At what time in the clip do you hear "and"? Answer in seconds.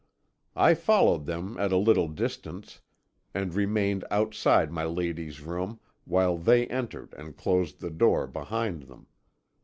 3.35-3.53, 7.19-7.37